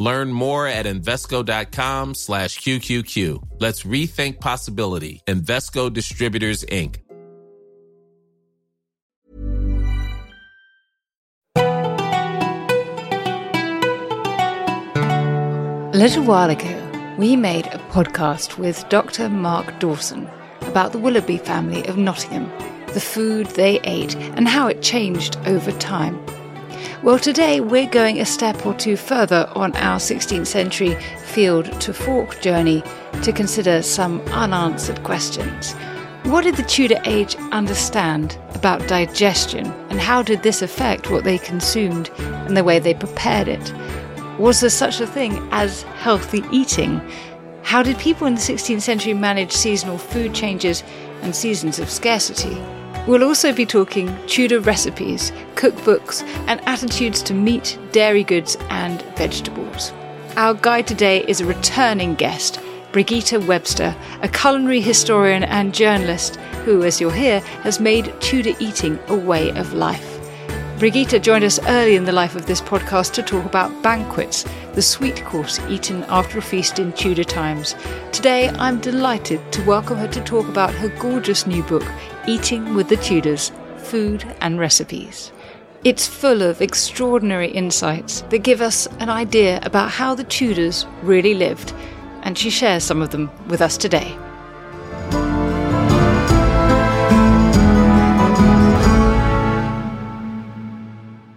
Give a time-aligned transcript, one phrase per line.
[0.00, 3.60] Learn more at Invesco.com slash QQQ.
[3.60, 5.20] Let's rethink possibility.
[5.26, 6.96] Invesco Distributors, Inc.
[15.92, 19.28] A little while ago, we made a podcast with Dr.
[19.28, 20.30] Mark Dawson
[20.62, 22.50] about the Willoughby family of Nottingham,
[22.94, 26.18] the food they ate, and how it changed over time.
[27.02, 31.94] Well, today we're going a step or two further on our 16th century field to
[31.94, 32.82] fork journey
[33.22, 35.74] to consider some unanswered questions.
[36.24, 41.38] What did the Tudor age understand about digestion, and how did this affect what they
[41.38, 43.72] consumed and the way they prepared it?
[44.38, 47.00] Was there such a thing as healthy eating?
[47.62, 50.82] How did people in the 16th century manage seasonal food changes
[51.22, 52.56] and seasons of scarcity?
[53.10, 59.92] We'll also be talking Tudor recipes, cookbooks, and attitudes to meat, dairy goods, and vegetables.
[60.36, 62.60] Our guide today is a returning guest,
[62.92, 68.96] Brigitte Webster, a culinary historian and journalist who, as you'll hear, has made Tudor eating
[69.08, 70.20] a way of life.
[70.78, 74.44] Brigitte joined us early in the life of this podcast to talk about banquets,
[74.74, 77.74] the sweet course eaten after a feast in Tudor times.
[78.12, 81.84] Today, I'm delighted to welcome her to talk about her gorgeous new book,
[82.26, 85.32] Eating with the Tudors Food and Recipes.
[85.84, 91.32] It's full of extraordinary insights that give us an idea about how the Tudors really
[91.32, 91.72] lived,
[92.22, 94.14] and she shares some of them with us today.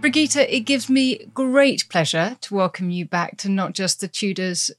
[0.01, 4.69] Brigitte, it gives me great pleasure to welcome you back to Not Just the Tudors.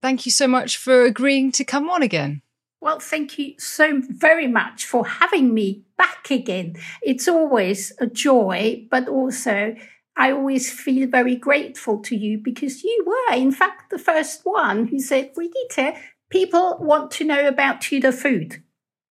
[0.00, 2.42] Thank you so much for agreeing to come on again.
[2.80, 6.76] Well, thank you so very much for having me back again.
[7.02, 9.74] It's always a joy, but also
[10.16, 14.86] I always feel very grateful to you because you were, in fact, the first one
[14.88, 15.96] who said, Brigitte,
[16.28, 18.62] people want to know about Tudor food.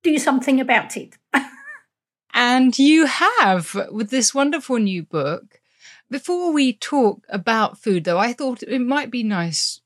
[0.04, 1.18] Do something about it.
[2.34, 5.62] and you have with this wonderful new book.
[6.10, 9.82] Before we talk about food, though, I thought it might be nice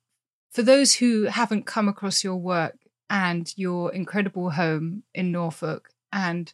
[0.51, 2.77] for those who haven't come across your work
[3.11, 6.53] and your incredible home in Norfolk and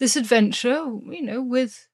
[0.00, 1.86] this adventure, you know, with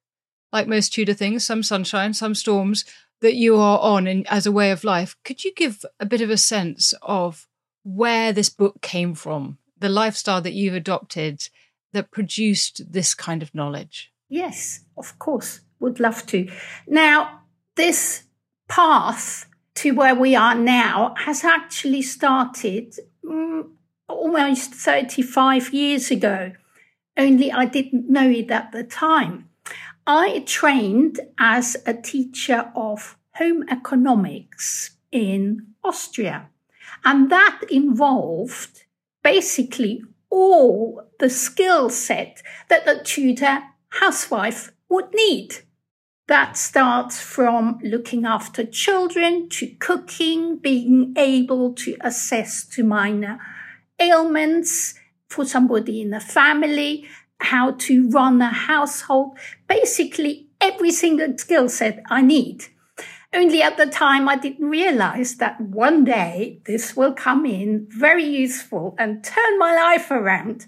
[0.50, 2.86] like most Tudor things, some sunshine, some storms
[3.20, 5.14] that you are on in, as a way of life.
[5.24, 7.46] Could you give a bit of a sense of
[7.84, 11.46] where this book came from, the lifestyle that you've adopted
[11.92, 14.10] that produced this kind of knowledge?
[14.30, 16.48] Yes, of course, would love to.
[16.86, 17.42] Now,
[17.76, 18.25] this
[18.69, 19.44] path
[19.75, 23.69] to where we are now has actually started mm,
[24.08, 26.52] almost 35 years ago,
[27.16, 29.48] only I didn't know it at the time.
[30.06, 36.48] I trained as a teacher of home economics in Austria,
[37.04, 38.84] and that involved
[39.22, 45.56] basically all the skill set that a Tudor housewife would need.
[46.26, 53.40] That starts from looking after children to cooking, being able to assess to minor
[54.00, 54.94] ailments
[55.28, 57.06] for somebody in the family,
[57.40, 59.37] how to run a household,
[59.69, 62.64] basically every single skill set I need.
[63.32, 68.25] Only at the time I didn't realize that one day this will come in very
[68.25, 70.67] useful and turn my life around.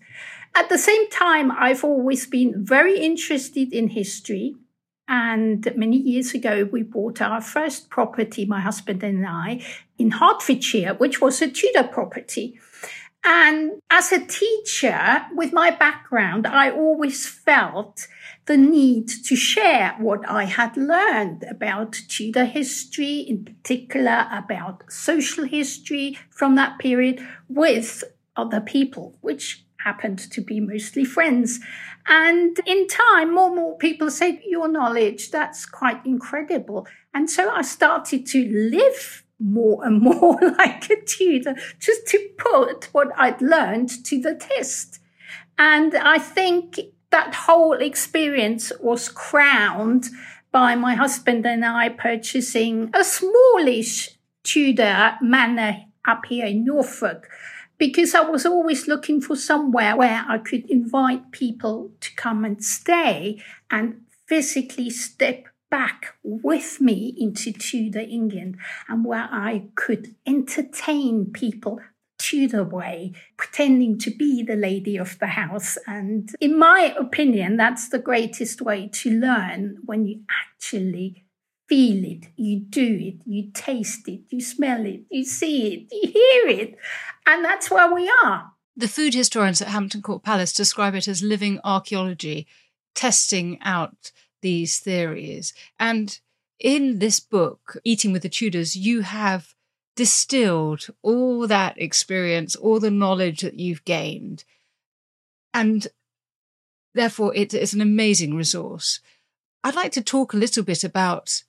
[0.54, 4.56] At the same time, I've always been very interested in history.
[5.08, 9.64] And many years ago, we bought our first property, my husband and I,
[9.98, 12.60] in Hertfordshire, which was a Tudor property.
[13.22, 18.08] And as a teacher, with my background, I always felt
[18.46, 25.44] the need to share what I had learned about Tudor history, in particular about social
[25.44, 28.04] history from that period, with
[28.36, 31.60] other people, which happened to be mostly friends.
[32.06, 36.86] And in time, more and more people said, Your knowledge, that's quite incredible.
[37.12, 42.88] And so I started to live more and more like a Tudor, just to put
[42.92, 45.00] what I'd learned to the test.
[45.58, 46.78] And I think
[47.10, 50.08] that whole experience was crowned
[50.52, 54.10] by my husband and I purchasing a smallish
[54.42, 57.28] Tudor manor up here in Norfolk
[57.78, 62.62] because I was always looking for somewhere where I could invite people to come and
[62.64, 68.56] stay and physically step back with me into Tudor England
[68.88, 71.80] and where I could entertain people
[72.20, 75.78] Tudor way, pretending to be the lady of the house.
[75.86, 81.24] And in my opinion, that's the greatest way to learn when you actually
[81.66, 86.12] feel it, you do it, you taste it, you smell it, you see it, you
[86.12, 86.76] hear it.
[87.26, 88.52] And that's where we are.
[88.76, 92.46] The food historians at Hampton Court Palace describe it as living archaeology,
[92.94, 95.52] testing out these theories.
[95.78, 96.18] And
[96.58, 99.54] in this book, Eating with the Tudors, you have
[99.96, 104.44] distilled all that experience, all the knowledge that you've gained.
[105.52, 105.88] And
[106.94, 109.00] therefore, it is an amazing resource.
[109.62, 111.42] I'd like to talk a little bit about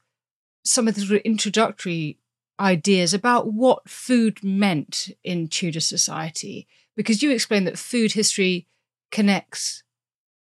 [0.64, 2.18] some of the introductory
[2.60, 8.68] ideas about what food meant in Tudor society, because you explained that food history
[9.12, 9.84] connects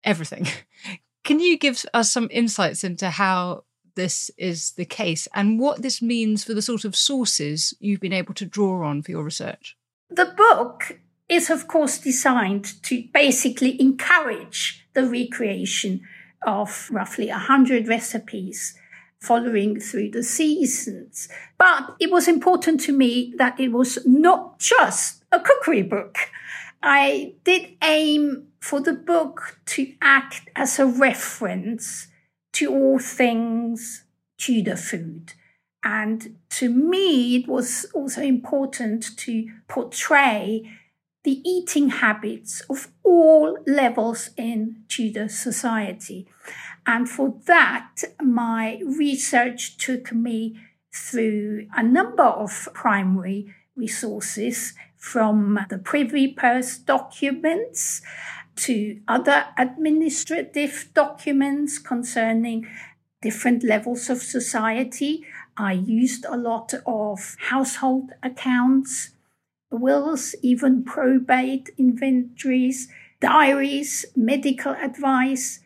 [0.05, 0.47] everything.
[1.25, 3.65] Can you give us some insights into how
[3.95, 8.13] this is the case and what this means for the sort of sources you've been
[8.13, 9.77] able to draw on for your research?
[10.11, 10.99] The book
[11.29, 16.03] is, of course, designed to basically encourage the recreation
[16.47, 18.77] of roughly 100 recipes
[19.21, 21.29] following through the seasons.
[21.57, 26.19] But it was important to me that it was not just a cookery book.
[26.83, 32.09] I did aim for the book to act as a reference
[32.55, 34.05] to all things
[34.39, 35.35] Tudor food.
[35.85, 40.71] And to me, it was also important to portray
[41.25, 46.27] the eating habits of all levels in Tudor society.
[46.87, 50.59] And for that, my research took me
[50.93, 58.03] through a number of primary resources from the Privy Purse documents
[58.55, 62.69] to other administrative documents concerning
[63.21, 65.27] different levels of society.
[65.57, 69.11] I used a lot of household accounts,
[69.73, 72.87] wills, even probate inventories,
[73.19, 75.59] diaries, medical advice,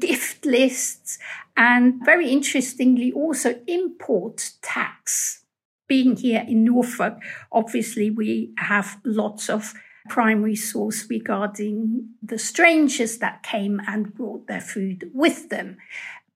[0.00, 1.20] gift lists,
[1.56, 5.45] and very interestingly, also import tax.
[5.88, 7.18] Being here in Norfolk,
[7.52, 9.74] obviously, we have lots of
[10.08, 15.78] primary source regarding the strangers that came and brought their food with them.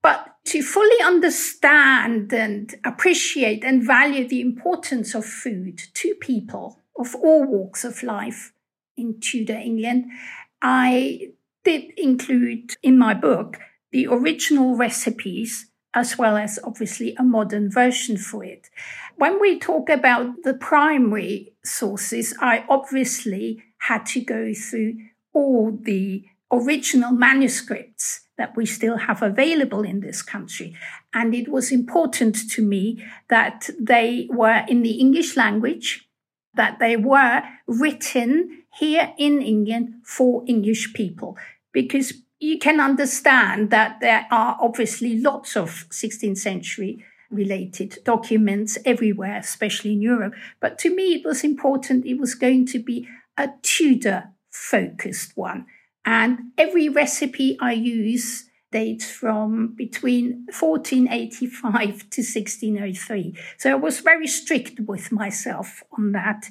[0.01, 7.15] But to fully understand and appreciate and value the importance of food to people of
[7.15, 8.53] all walks of life
[8.97, 10.05] in Tudor England,
[10.61, 11.31] I
[11.63, 13.59] did include in my book
[13.91, 18.69] the original recipes as well as obviously a modern version for it.
[19.21, 24.95] When we talk about the primary sources, I obviously had to go through
[25.31, 30.75] all the original manuscripts that we still have available in this country.
[31.13, 36.09] And it was important to me that they were in the English language,
[36.55, 41.37] that they were written here in England for English people,
[41.71, 49.37] because you can understand that there are obviously lots of 16th century related documents everywhere,
[49.37, 50.33] especially in Europe.
[50.59, 52.05] But to me, it was important.
[52.05, 53.07] It was going to be
[53.37, 55.65] a Tudor focused one.
[56.03, 63.35] And every recipe I use dates from between 1485 to 1603.
[63.57, 66.45] So I was very strict with myself on that.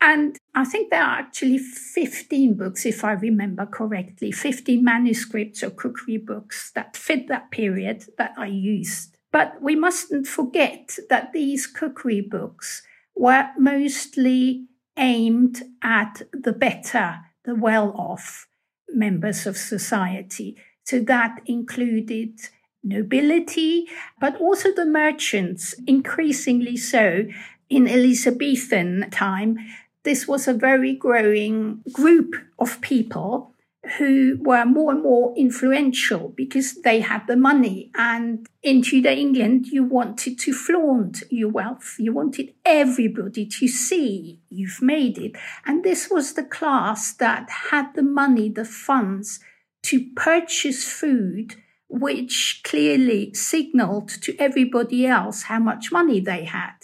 [0.00, 5.70] And I think there are actually 15 books, if I remember correctly, 15 manuscripts or
[5.70, 9.09] cookery books that fit that period that I used.
[9.32, 12.82] But we mustn't forget that these cookery books
[13.14, 18.48] were mostly aimed at the better, the well off
[18.88, 20.56] members of society.
[20.84, 22.40] So that included
[22.82, 23.86] nobility,
[24.20, 27.26] but also the merchants, increasingly so
[27.68, 29.58] in Elizabethan time.
[30.02, 33.54] this was a very growing group of people
[33.96, 37.90] who were more and more influential because they had the money.
[37.94, 41.96] And in Tudor England, you wanted to flaunt your wealth.
[41.98, 45.32] You wanted everybody to see you've made it.
[45.64, 49.40] And this was the class that had the money, the funds
[49.84, 51.54] to purchase food,
[51.88, 56.74] which clearly signaled to everybody else how much money they had.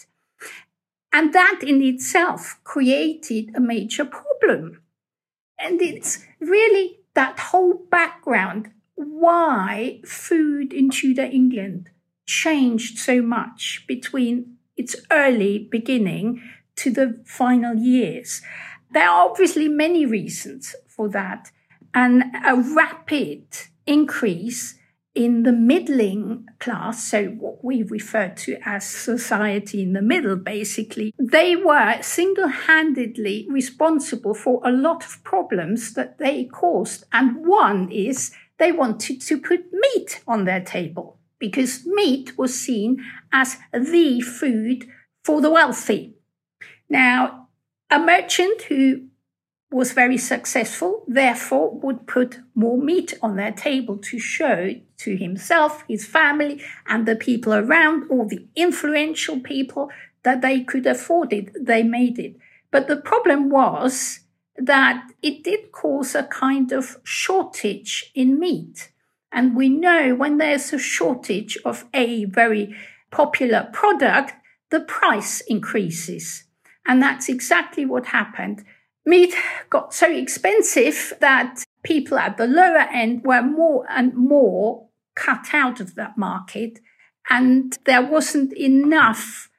[1.13, 4.81] And that in itself created a major problem
[5.59, 11.91] and it's really that whole background why food in Tudor England
[12.27, 16.43] changed so much between its early beginning
[16.77, 18.43] to the final years.
[18.91, 21.51] There are obviously many reasons for that,
[21.95, 23.47] and a rapid
[23.87, 24.76] increase
[25.17, 31.15] in the middling class, so what we refer to as society in the middle, basically,
[31.19, 37.05] they were single handedly responsible for a lot of problems that they caused.
[37.13, 43.03] And one is they wanted to put meat on their table because meat was seen
[43.33, 44.87] as the food
[45.25, 46.15] for the wealthy.
[46.91, 47.49] Now,
[47.91, 49.07] a merchant who
[49.71, 55.85] was very successful, therefore would put more meat on their table to show to himself,
[55.89, 59.91] his family, and the people around, all the influential people,
[60.23, 61.51] that they could afford it.
[61.59, 62.37] They made it.
[62.71, 64.21] But the problem was
[64.57, 68.91] that it did cause a kind of shortage in meat.
[69.31, 72.75] And we know when there's a shortage of a very
[73.11, 74.33] popular product,
[74.71, 76.45] the price increases.
[76.87, 78.65] And that's exactly what happened
[79.07, 79.35] meat
[79.71, 84.86] got so expensive that people at the lower end were more and more
[85.17, 86.79] cut out of that market.
[87.29, 89.51] And there wasn't enough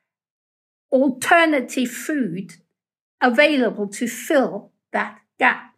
[0.91, 2.53] alternative food
[3.21, 5.73] available to fill that gap.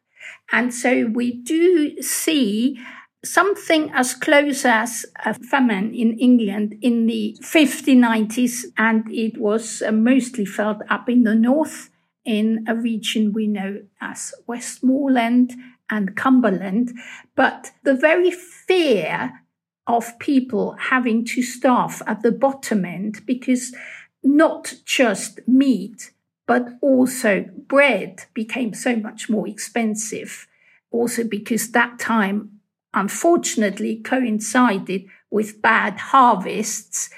[0.52, 2.80] And so we do see
[3.24, 9.92] something as close as a famine in England in the 5090s, and it was uh,
[9.92, 11.90] mostly felt up in the north
[12.26, 15.54] in a region we know as Westmoreland
[15.90, 16.94] and Cumberland.
[17.36, 19.42] But the very fear
[19.90, 23.76] of people having to starve at the bottom end, because
[24.24, 26.12] not just meat,
[26.48, 30.48] but also bread became so much more expensive.
[30.92, 32.62] Also, because that time,
[32.94, 37.10] unfortunately, coincided with bad harvests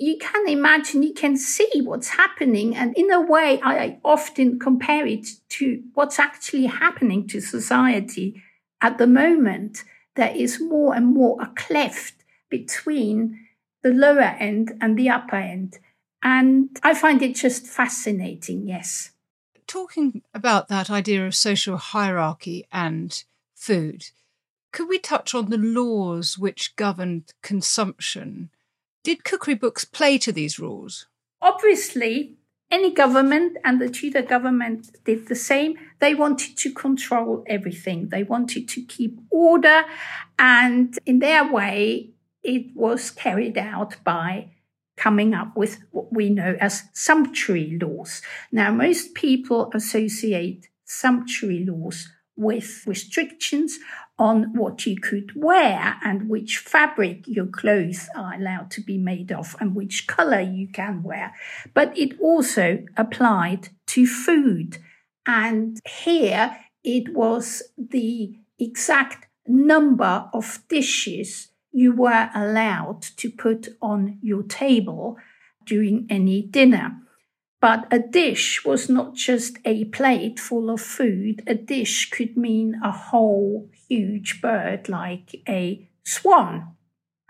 [0.00, 2.74] you can imagine, you can see what's happening.
[2.74, 8.42] And in a way, I often compare it to what's actually happening to society
[8.80, 9.84] at the moment.
[10.16, 12.19] There is more and more a cleft
[12.50, 13.46] between
[13.82, 15.78] the lower end and the upper end.
[16.22, 19.12] And I find it just fascinating, yes.
[19.66, 23.22] Talking about that idea of social hierarchy and
[23.54, 24.10] food,
[24.72, 28.50] could we touch on the laws which governed consumption?
[29.02, 31.06] Did cookery books play to these rules?
[31.40, 32.36] Obviously,
[32.70, 35.76] any government and the Tudor government did the same.
[35.98, 38.10] They wanted to control everything.
[38.10, 39.84] They wanted to keep order.
[40.38, 42.10] And in their way,
[42.42, 44.50] it was carried out by
[44.96, 48.22] coming up with what we know as sumptuary laws.
[48.52, 53.78] Now, most people associate sumptuary laws with restrictions
[54.18, 59.32] on what you could wear and which fabric your clothes are allowed to be made
[59.32, 61.34] of and which color you can wear.
[61.72, 64.78] But it also applied to food.
[65.26, 74.18] And here it was the exact number of dishes you were allowed to put on
[74.22, 75.16] your table
[75.64, 76.96] during any dinner.
[77.60, 81.42] But a dish was not just a plate full of food.
[81.46, 86.74] A dish could mean a whole huge bird like a swan.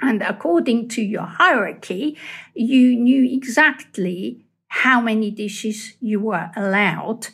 [0.01, 2.17] And according to your hierarchy,
[2.55, 7.29] you knew exactly how many dishes you were allowed.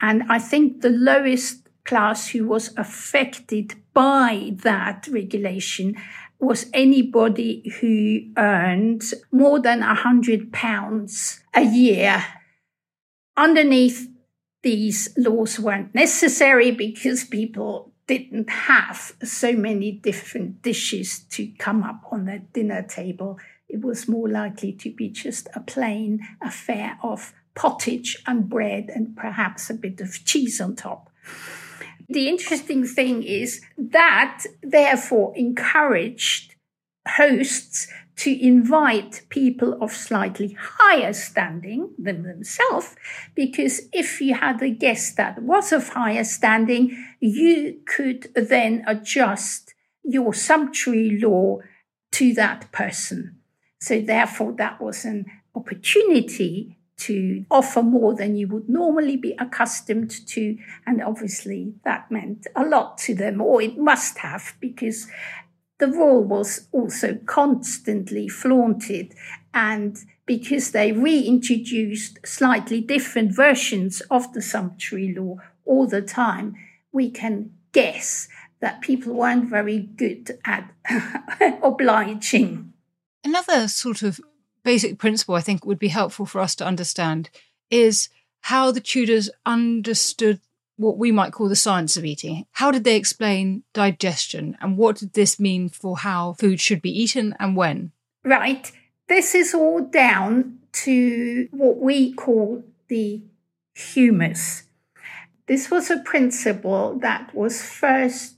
[0.00, 5.96] And I think the lowest class who was affected by that regulation
[6.38, 9.02] was anybody who earned
[9.32, 12.24] more than a hundred pounds a year.
[13.36, 14.08] Underneath
[14.62, 22.02] these laws weren't necessary because people didn't have so many different dishes to come up
[22.10, 23.38] on their dinner table.
[23.68, 29.16] It was more likely to be just a plain affair of pottage and bread and
[29.16, 31.10] perhaps a bit of cheese on top.
[32.08, 36.54] The interesting thing is that therefore encouraged
[37.08, 42.96] hosts to invite people of slightly higher standing than themselves,
[43.34, 49.74] because if you had a guest that was of higher standing, you could then adjust
[50.02, 51.58] your sumptuary law
[52.12, 53.38] to that person.
[53.80, 60.10] So therefore, that was an opportunity to offer more than you would normally be accustomed
[60.28, 60.56] to.
[60.86, 65.06] And obviously that meant a lot to them, or it must have, because
[65.78, 69.14] the rule was also constantly flaunted
[69.52, 76.54] and because they reintroduced slightly different versions of the sumptuary law all the time,
[76.92, 78.28] we can guess
[78.60, 80.72] that people weren't very good at
[81.62, 82.72] obliging.
[83.22, 84.20] Another sort of
[84.66, 87.30] basic principle I think would be helpful for us to understand
[87.70, 88.08] is
[88.40, 90.40] how the Tudors understood
[90.76, 92.46] what we might call the science of eating.
[92.50, 96.90] How did they explain digestion and what did this mean for how food should be
[96.90, 97.92] eaten and when?
[98.24, 98.70] Right.
[99.08, 103.22] This is all down to what we call the
[103.72, 104.64] humours.
[105.46, 108.34] This was a principle that was first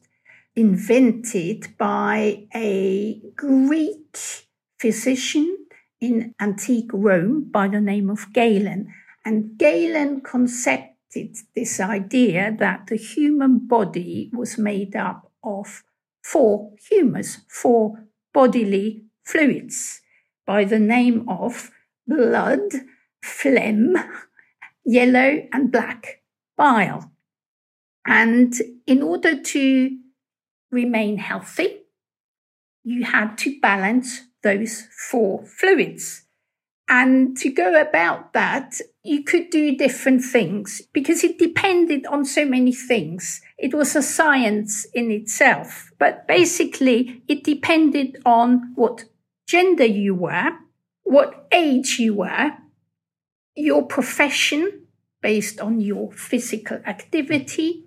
[0.55, 4.19] invented by a Greek
[4.79, 5.68] physician
[6.01, 8.93] in antique Rome by the name of Galen.
[9.25, 10.95] And Galen concept
[11.55, 15.83] this idea that the human body was made up of
[16.23, 20.01] four humors, four bodily fluids
[20.47, 21.71] by the name of
[22.07, 22.61] blood,
[23.23, 23.97] phlegm,
[24.85, 26.23] yellow and black
[26.57, 27.11] bile.
[28.07, 28.55] And
[28.87, 29.99] in order to
[30.71, 31.83] remain healthy,
[32.85, 36.25] you had to balance those four fluids.
[36.89, 42.47] And to go about that, you could do different things because it depended on so
[42.47, 43.43] many things.
[43.59, 49.05] It was a science in itself, but basically it depended on what
[49.47, 50.53] gender you were,
[51.03, 52.53] what age you were,
[53.55, 54.87] your profession
[55.21, 57.85] based on your physical activity,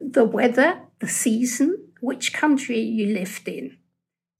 [0.00, 3.76] the weather, the season, which country you lived in.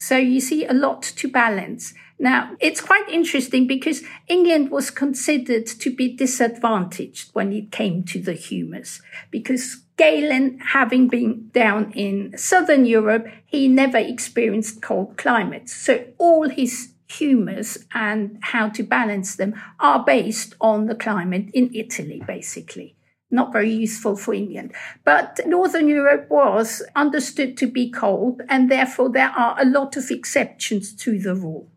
[0.01, 1.93] So you see a lot to balance.
[2.19, 8.21] Now, it's quite interesting because England was considered to be disadvantaged when it came to
[8.21, 15.75] the humours, because Galen, having been down in southern Europe, he never experienced cold climates.
[15.75, 21.71] So all his humours and how to balance them are based on the climate in
[21.75, 22.97] Italy, basically
[23.31, 24.73] not very useful for England.
[25.05, 30.11] But Northern Europe was understood to be cold, and therefore there are a lot of
[30.11, 31.69] exceptions to the rule.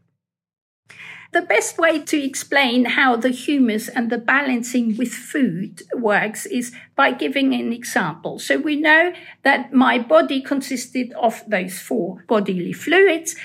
[1.33, 6.71] The best way to explain how the humours and the balancing with food works is
[6.95, 8.37] by giving an example.
[8.37, 13.35] So we know that my body consisted of those four bodily fluids.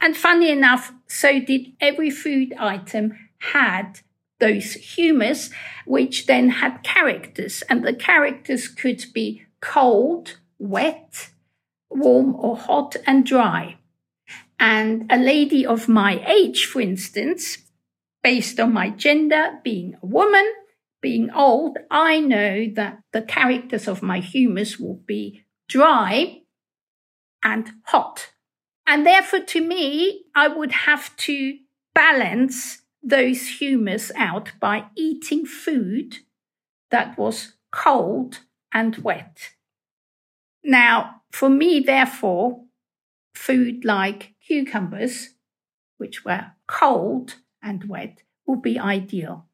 [0.00, 3.98] And funny enough, so did every food item had
[4.44, 5.48] those humours,
[5.86, 11.30] which then had characters, and the characters could be cold, wet,
[11.88, 13.78] warm or hot, and dry.
[14.60, 17.56] And a lady of my age, for instance,
[18.22, 20.46] based on my gender, being a woman,
[21.00, 26.42] being old, I know that the characters of my humours will be dry
[27.42, 28.30] and hot.
[28.86, 31.56] And therefore, to me, I would have to
[31.94, 36.18] balance those humours out by eating food
[36.90, 38.40] that was cold
[38.72, 39.50] and wet.
[40.62, 42.64] Now, for me, therefore,
[43.34, 45.30] food like cucumbers,
[45.98, 49.46] which were cold and wet, would be ideal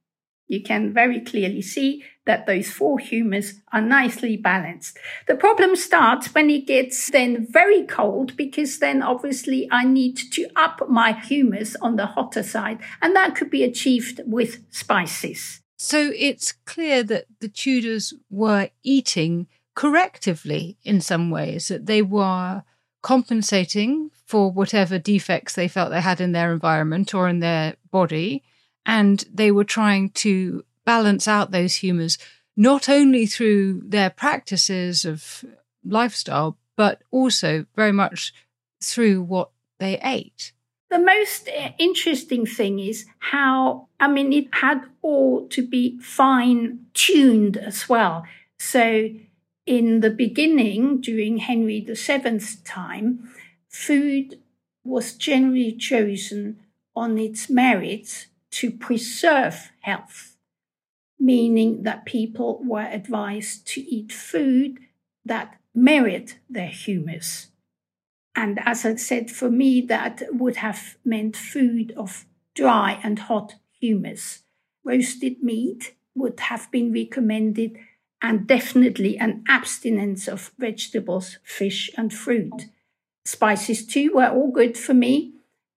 [0.51, 4.97] you can very clearly see that those four humors are nicely balanced.
[5.27, 10.47] The problem starts when it gets then very cold because then obviously I need to
[10.55, 15.61] up my humours on the hotter side and that could be achieved with spices.
[15.77, 22.63] So it's clear that the Tudors were eating correctively in some ways, that they were
[23.03, 28.45] compensating for whatever defects they felt they had in their environment or in their body
[28.87, 32.19] and they were trying to balance out those humours
[32.57, 35.45] not only through their practices of
[35.85, 38.35] lifestyle, but also very much
[38.83, 40.53] through what they ate.
[40.91, 46.87] The most eh, interesting thing is how, I mean, it had all to be fine
[46.93, 48.25] tuned as well.
[48.59, 49.11] So,
[49.67, 53.31] in the beginning, during Henry VII's time,
[53.69, 54.41] food
[54.83, 56.59] was generally chosen
[56.97, 60.30] on its merits to preserve health,
[61.21, 64.79] meaning that people were advised to eat food
[65.25, 67.49] that merit their humours.
[68.35, 73.57] And as I said, for me, that would have meant food of dry and hot
[73.79, 74.41] humours.
[74.83, 77.77] Roasted meat would have been recommended,
[78.23, 82.67] and definitely an abstinence of vegetables, fish, and fruit.
[83.25, 85.33] Spices, too, were all good for me,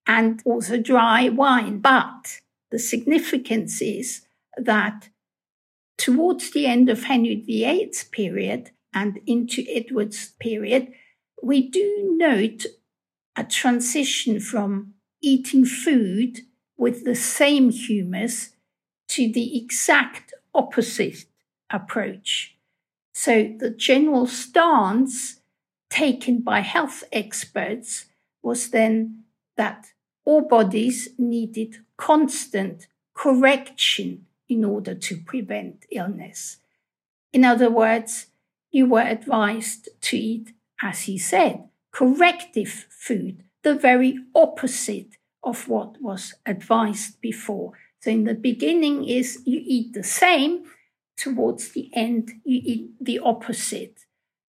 [0.05, 1.79] and also dry wine.
[1.79, 2.39] But
[2.71, 4.25] the significance is
[4.57, 5.09] that
[6.03, 10.91] towards the end of Henry VIII's period and into Edward's period,
[11.41, 12.65] we do note
[13.37, 16.41] a transition from eating food
[16.75, 18.49] with the same humours
[19.07, 21.23] to the exact opposite
[21.69, 22.57] approach.
[23.13, 25.39] So the general stance
[25.89, 28.07] taken by health experts
[28.41, 29.23] was then
[29.55, 29.93] that
[30.25, 36.57] all bodies needed constant correction in order to prevent illness.
[37.31, 38.27] In other words,
[38.71, 46.01] you were advised to eat, as he said, corrective food, the very opposite of what
[46.01, 47.73] was advised before.
[47.99, 50.63] So in the beginning is you eat the same,
[51.17, 53.99] towards the end you eat the opposite.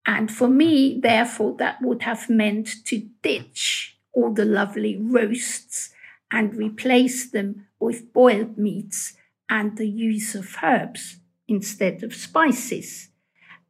[0.05, 5.93] And for me, therefore, that would have meant to ditch all the lovely roasts
[6.31, 9.15] and replace them with boiled meats
[9.51, 13.09] and the use of herbs instead of spices.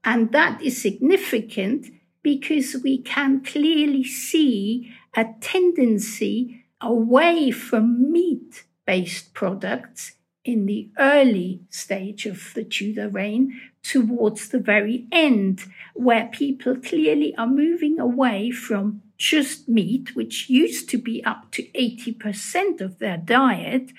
[0.03, 1.87] And that is significant
[2.21, 10.13] because we can clearly see a tendency away from meat based products
[10.43, 15.63] in the early stage of the Tudor reign towards the very end,
[15.93, 21.63] where people clearly are moving away from just meat, which used to be up to
[21.73, 23.91] 80% of their diet,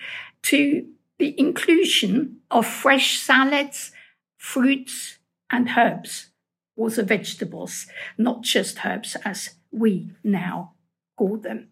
[0.43, 0.87] to
[1.19, 3.93] the inclusion of fresh salads,
[4.37, 5.19] fruits,
[5.51, 6.31] and herbs,
[6.77, 7.87] also vegetables,
[8.19, 10.73] not just herbs as we now
[11.17, 11.69] call them.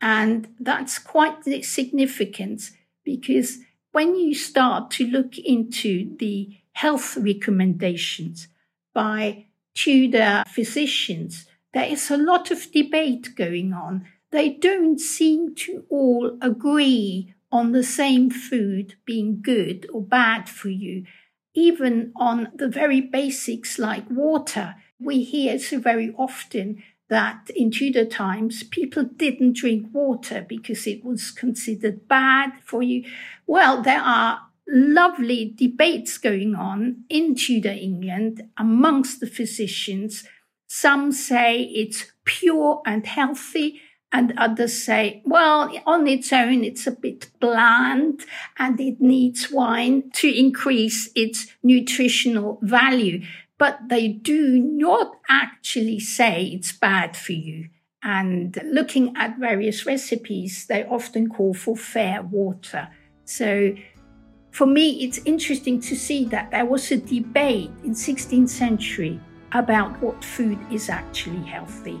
[0.00, 2.70] And that's quite significant
[3.04, 3.58] because
[3.92, 8.48] when you start to look into the health recommendations
[8.94, 14.06] by Tudor physicians, there is a lot of debate going on.
[14.30, 20.68] They don't seem to all agree on the same food being good or bad for
[20.68, 21.04] you,
[21.54, 24.76] even on the very basics like water.
[25.00, 31.04] We hear so very often that in Tudor times people didn't drink water because it
[31.04, 33.04] was considered bad for you.
[33.46, 40.24] Well, there are lovely debates going on in Tudor England amongst the physicians.
[40.68, 43.80] Some say it's pure and healthy,
[44.12, 48.24] and others say, well, on its own, it's a bit bland
[48.58, 53.22] and it needs wine to increase its nutritional value
[53.58, 57.68] but they do not actually say it's bad for you.
[58.02, 62.88] And looking at various recipes, they often call for fair water.
[63.24, 63.74] So
[64.52, 69.20] for me, it's interesting to see that there was a debate in 16th century
[69.52, 72.00] about what food is actually healthy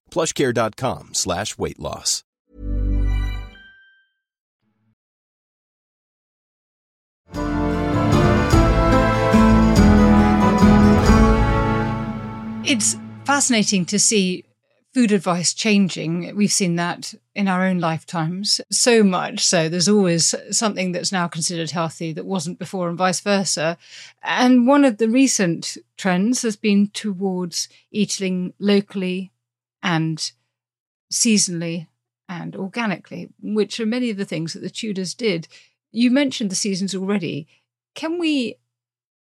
[0.11, 2.23] plushcare.com slash weight loss.
[12.63, 12.95] It's
[13.25, 14.45] fascinating to see
[14.93, 16.35] food advice changing.
[16.35, 19.39] We've seen that in our own lifetimes so much.
[19.45, 23.77] So there's always something that's now considered healthy that wasn't before, and vice versa.
[24.21, 29.30] And one of the recent trends has been towards eating locally
[29.83, 30.31] and
[31.11, 31.87] seasonally
[32.29, 35.47] and organically, which are many of the things that the Tudors did.
[35.91, 37.47] You mentioned the seasons already.
[37.93, 38.57] Can we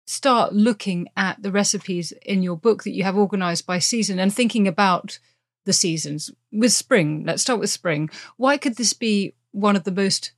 [0.07, 4.35] start looking at the recipes in your book that you have organized by season and
[4.35, 5.19] thinking about
[5.65, 6.31] the seasons.
[6.53, 8.11] With spring, let's start with spring.
[8.37, 10.33] Why could this be one of the most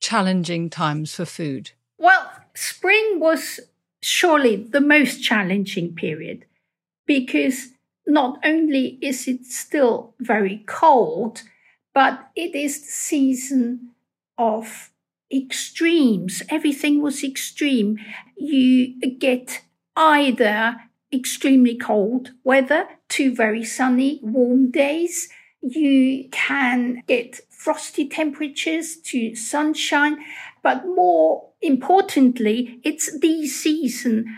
[0.00, 1.72] challenging times for food?
[1.98, 3.60] Well, spring was
[4.00, 6.44] surely the most challenging period
[7.06, 7.68] because
[8.06, 11.42] not only is it still very cold,
[11.94, 13.90] but it is the season
[14.38, 14.90] of
[15.32, 16.42] extremes.
[16.48, 17.98] Everything was extreme.
[18.36, 19.62] You get
[19.96, 20.76] either
[21.12, 25.28] extremely cold weather to very sunny, warm days.
[25.60, 30.18] You can get frosty temperatures to sunshine,
[30.62, 34.36] but more importantly, it's the season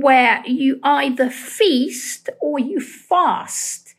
[0.00, 3.94] where you either feast or you fast,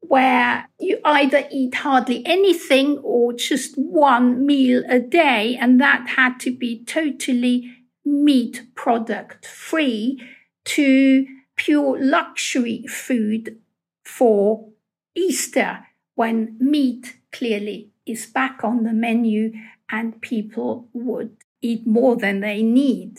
[0.00, 6.38] where you either eat hardly anything or just one meal a day, and that had
[6.38, 7.72] to be totally
[8.04, 10.22] meat product free
[10.64, 11.26] to
[11.56, 13.58] pure luxury food
[14.04, 14.68] for
[15.16, 19.52] Easter when meat clearly is back on the menu
[19.90, 23.18] and people would eat more than they need.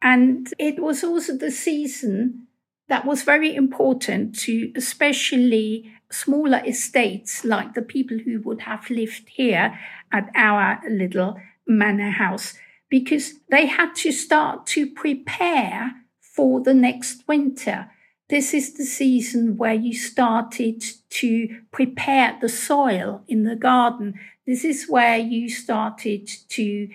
[0.00, 2.46] And it was also the season
[2.88, 9.28] that was very important to especially smaller estates like the people who would have lived
[9.28, 9.78] here
[10.10, 12.54] at our little manor house
[12.88, 17.90] because they had to start to prepare for the next winter.
[18.30, 24.14] This is the season where you started to prepare the soil in the garden.
[24.46, 26.88] This is where you started to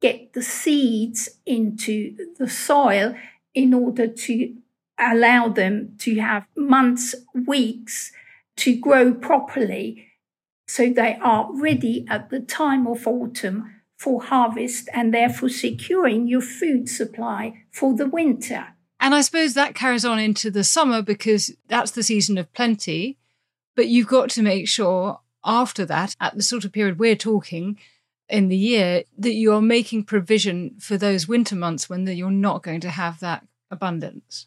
[0.00, 3.14] get the seeds into the soil
[3.54, 4.54] in order to
[4.98, 7.14] allow them to have months,
[7.46, 8.12] weeks
[8.56, 10.06] to grow properly
[10.66, 16.40] so they are ready at the time of autumn for harvest and therefore securing your
[16.40, 18.68] food supply for the winter.
[19.00, 23.18] And I suppose that carries on into the summer because that's the season of plenty.
[23.74, 27.78] But you've got to make sure after that, at the sort of period we're talking
[28.30, 32.80] in the year, that you're making provision for those winter months when you're not going
[32.80, 34.46] to have that abundance.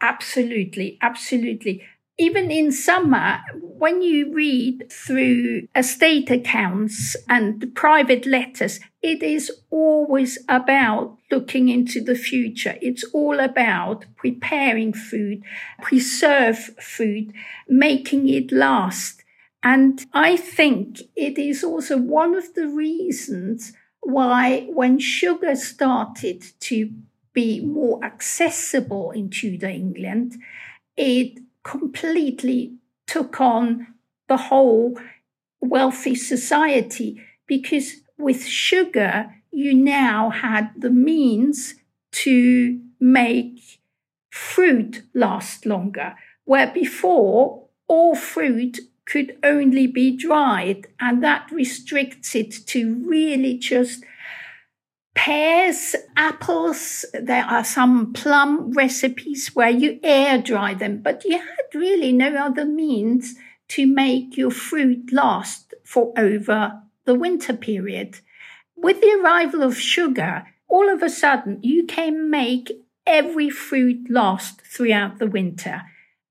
[0.00, 1.82] Absolutely, absolutely
[2.18, 10.36] even in summer, when you read through estate accounts and private letters, it is always
[10.48, 12.74] about looking into the future.
[12.82, 15.44] It's all about preparing food,
[15.80, 17.32] preserve food,
[17.68, 19.17] making it last.
[19.62, 26.90] And I think it is also one of the reasons why when sugar started to
[27.32, 30.36] be more accessible in Tudor England,
[30.96, 32.74] it completely
[33.06, 33.88] took on
[34.28, 34.98] the whole
[35.60, 41.74] wealthy society because with sugar, you now had the means
[42.10, 43.80] to make
[44.30, 52.52] fruit last longer, where before all fruit could only be dried, and that restricts it
[52.66, 54.04] to really just
[55.14, 57.06] pears, apples.
[57.14, 62.36] There are some plum recipes where you air dry them, but you had really no
[62.36, 63.34] other means
[63.68, 68.20] to make your fruit last for over the winter period.
[68.76, 72.70] With the arrival of sugar, all of a sudden you can make
[73.06, 75.82] every fruit last throughout the winter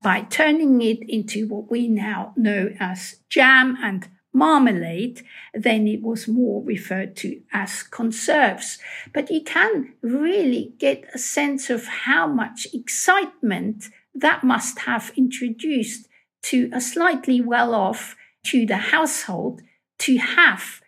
[0.08, 5.22] by turning it into what we now know as jam and marmalade,
[5.54, 8.78] then it was more referred to as conserves.
[9.14, 16.08] But you can really get a sense of how much excitement that must have introduced
[16.44, 18.16] to a slightly well off
[18.46, 19.62] Tudor household
[20.00, 20.80] to have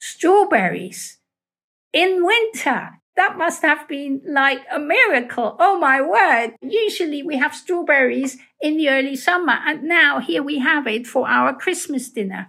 [0.00, 1.18] strawberries
[1.92, 3.01] in winter.
[3.16, 5.56] That must have been like a miracle.
[5.58, 6.56] Oh my word.
[6.62, 11.28] Usually we have strawberries in the early summer and now here we have it for
[11.28, 12.48] our Christmas dinner.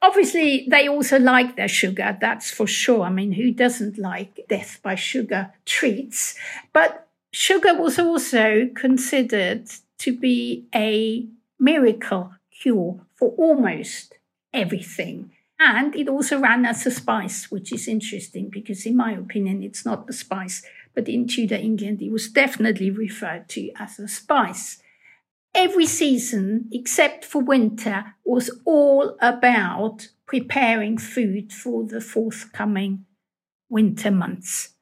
[0.00, 3.02] Obviously, they also like their sugar, that's for sure.
[3.02, 6.36] I mean, who doesn't like death by sugar treats?
[6.72, 11.26] But sugar was also considered to be a
[11.58, 14.14] miracle cure for almost
[14.54, 15.32] everything.
[15.60, 19.84] And it also ran as a spice, which is interesting because, in my opinion, it's
[19.84, 20.62] not a spice,
[20.94, 24.80] but in Tudor England, it was definitely referred to as a spice.
[25.54, 33.04] every season except for winter was all about preparing food for the forthcoming
[33.68, 34.74] winter months.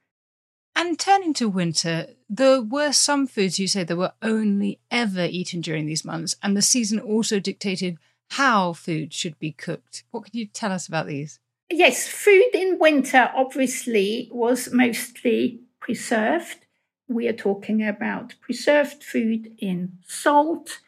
[0.74, 5.62] And turning to winter, there were some foods you say that were only ever eaten
[5.62, 7.96] during these months, and the season also dictated
[8.30, 10.04] how food should be cooked.
[10.10, 11.40] What can you tell us about these?
[11.70, 16.66] Yes, food in winter obviously was mostly preserved.
[17.08, 20.78] We are talking about preserved food in salt,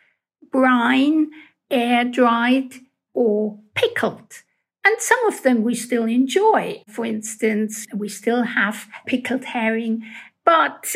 [0.51, 1.31] brine,
[1.71, 2.75] air dried,
[3.15, 4.43] or pickled.
[4.85, 6.83] And some of them we still enjoy.
[6.89, 10.03] For instance, we still have pickled herring,
[10.45, 10.95] but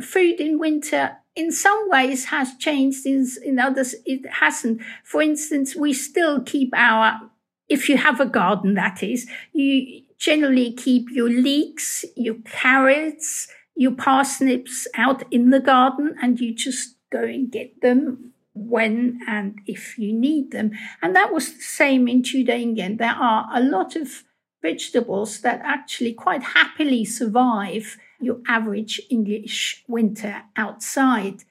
[0.00, 4.80] food in winter in some ways has changed, in, in others it hasn't.
[5.02, 7.20] For instance, we still keep our,
[7.68, 13.92] if you have a garden, that is, you generally keep your leeks, your carrots, your
[13.92, 19.98] parsnips out in the garden and you just go and get them when and if
[19.98, 20.70] you need them.
[21.02, 22.56] And that was the same in Tudor
[22.96, 24.22] There are a lot of
[24.62, 31.44] vegetables that actually quite happily survive your average English winter outside.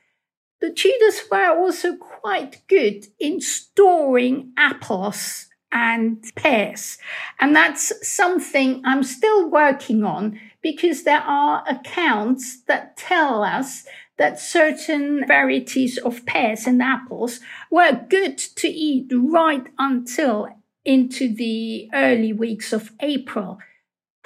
[0.62, 6.98] The Tudors were also quite good in storing apples and pears.
[7.40, 13.86] And that's something I'm still working on because there are accounts that tell us
[14.18, 17.40] that certain varieties of pears and apples
[17.72, 20.48] were good to eat right until
[20.86, 23.58] into the early weeks of April.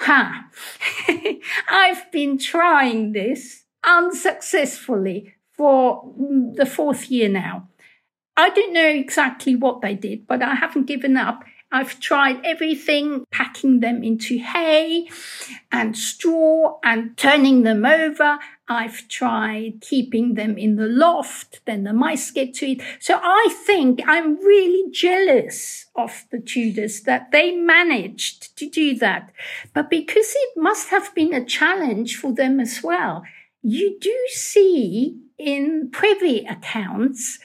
[0.00, 0.48] Ha!
[1.68, 7.68] I've been trying this unsuccessfully for mm, the fourth year now.
[8.36, 11.42] I don't know exactly what they did, but I haven't given up.
[11.70, 15.08] I've tried everything, packing them into hay
[15.70, 18.38] and straw and turning them over.
[18.68, 22.82] I've tried keeping them in the loft, then the mice get to it.
[23.00, 29.32] So I think I'm really jealous of the Tudors that they managed to do that.
[29.72, 33.22] But because it must have been a challenge for them as well,
[33.62, 37.38] you do see in privy accounts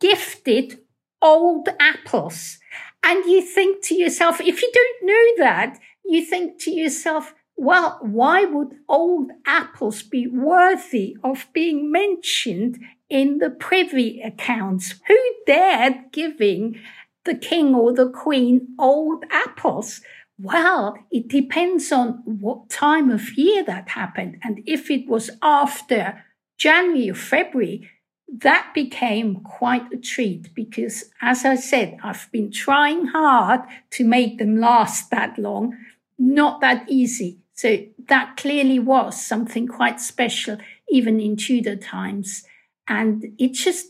[0.00, 0.78] gifted
[1.22, 2.58] old apples
[3.02, 7.98] and you think to yourself, if you don't know that, you think to yourself, well,
[8.02, 14.94] why would old apples be worthy of being mentioned in the privy accounts?
[15.08, 16.78] Who dared giving
[17.24, 20.02] the king or the queen old apples?
[20.38, 24.38] Well, it depends on what time of year that happened.
[24.42, 26.24] And if it was after
[26.58, 27.90] January or February,
[28.28, 33.60] that became quite a treat because, as I said, I've been trying hard
[33.92, 35.74] to make them last that long.
[36.18, 37.40] Not that easy.
[37.56, 40.58] So that clearly was something quite special,
[40.90, 42.44] even in Tudor times.
[42.86, 43.88] And it just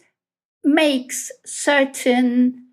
[0.62, 2.66] makes certain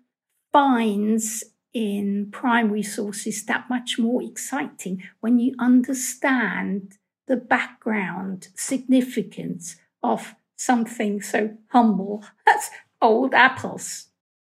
[0.52, 10.36] finds in primary sources that much more exciting when you understand the background significance of
[10.54, 12.24] something so humble.
[12.46, 12.70] That's
[13.02, 14.06] old apples.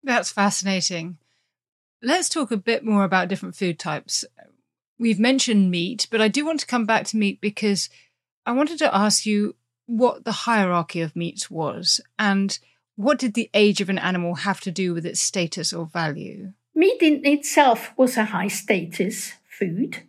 [0.03, 1.17] That's fascinating.
[2.03, 4.23] Let's talk a bit more about different food types.
[4.99, 7.89] We've mentioned meat, but I do want to come back to meat because
[8.45, 9.55] I wanted to ask you
[9.85, 12.57] what the hierarchy of meats was and
[12.95, 16.53] what did the age of an animal have to do with its status or value?
[16.73, 20.03] Meat in itself was a high status food,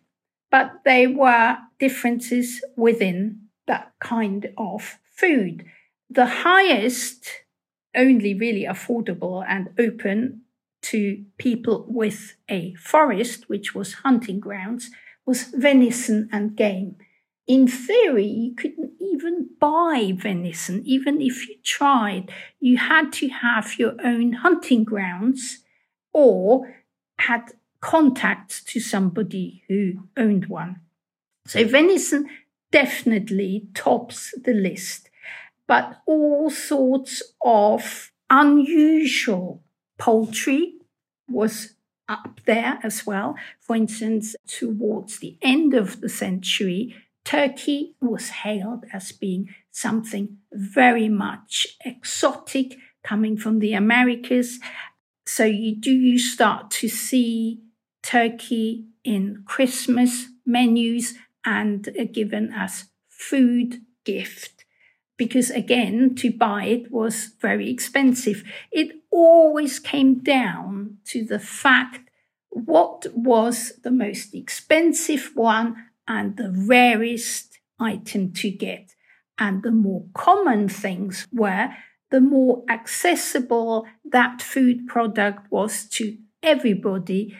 [0.50, 5.64] but there were differences within that kind of food
[6.10, 7.28] the highest
[7.94, 10.42] only really affordable and open
[10.82, 14.90] to people with a forest, which was hunting grounds,
[15.26, 16.96] was venison and game.
[17.46, 22.30] In theory, you couldn't even buy venison, even if you tried.
[22.60, 25.64] You had to have your own hunting grounds
[26.12, 26.74] or
[27.18, 30.80] had contacts to somebody who owned one.
[31.46, 32.28] So venison
[32.70, 35.08] definitely tops the list
[35.68, 39.62] but all sorts of unusual
[39.98, 40.74] poultry
[41.28, 41.74] was
[42.08, 43.36] up there as well.
[43.60, 51.08] For instance, towards the end of the century, turkey was hailed as being something very
[51.08, 54.58] much exotic coming from the Americas.
[55.26, 57.60] So you do you start to see
[58.02, 64.57] turkey in Christmas menus and given as food gift
[65.18, 68.42] because again, to buy it was very expensive.
[68.72, 72.08] It always came down to the fact
[72.48, 78.94] what was the most expensive one and the rarest item to get.
[79.36, 81.70] And the more common things were
[82.10, 87.36] the more accessible that food product was to everybody,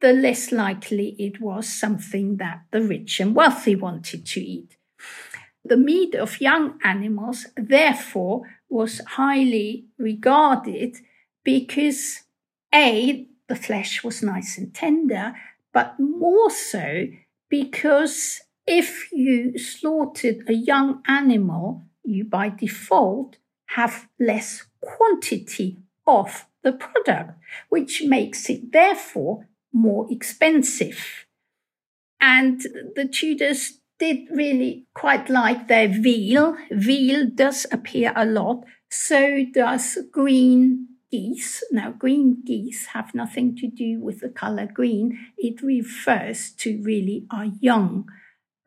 [0.00, 4.76] the less likely it was something that the rich and wealthy wanted to eat.
[5.64, 10.96] The meat of young animals, therefore, was highly regarded
[11.44, 12.22] because
[12.74, 15.34] A, the flesh was nice and tender,
[15.72, 17.06] but more so
[17.48, 23.36] because if you slaughtered a young animal, you by default
[23.66, 27.38] have less quantity of the product,
[27.68, 31.26] which makes it therefore more expensive.
[32.20, 32.60] And
[32.94, 36.56] the Tudors did really quite like their veal.
[36.72, 38.64] Veal does appear a lot.
[38.90, 41.62] So does green geese.
[41.70, 45.16] Now, green geese have nothing to do with the color green.
[45.38, 48.08] It refers to really a young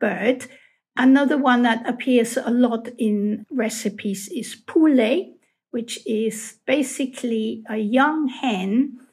[0.00, 0.46] bird.
[0.96, 5.26] Another one that appears a lot in recipes is pullet,
[5.70, 9.05] which is basically a young hen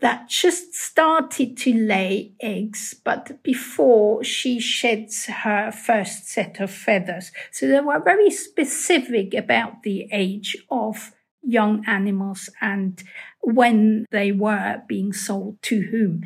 [0.00, 7.32] that just started to lay eggs, but before she sheds her first set of feathers.
[7.50, 13.02] So they were very specific about the age of young animals and
[13.40, 16.22] when they were being sold to whom.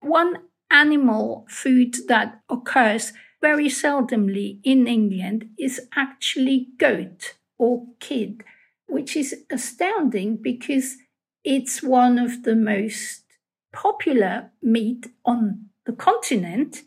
[0.00, 0.36] One
[0.70, 8.42] animal food that occurs very seldomly in England is actually goat or kid,
[8.86, 10.96] which is astounding because
[11.44, 13.22] it's one of the most
[13.72, 16.82] popular meat on the continent,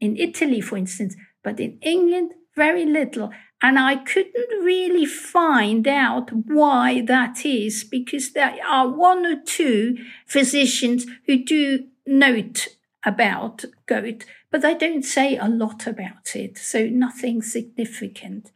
[0.00, 3.30] in Italy, for instance, but in England, very little.
[3.62, 9.96] And I couldn't really find out why that is because there are one or two
[10.26, 12.68] physicians who do note
[13.04, 16.58] about goat, but they don't say a lot about it.
[16.58, 18.52] So nothing significant.